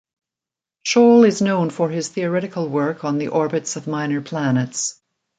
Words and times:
Scholl 0.83 1.27
is 1.27 1.43
known 1.43 1.69
for 1.69 1.91
his 1.91 2.09
theoretical 2.09 2.67
work 2.67 3.05
on 3.05 3.19
the 3.19 3.27
orbits 3.27 3.75
of 3.75 3.85
minor 3.85 4.19
planets. 4.19 4.99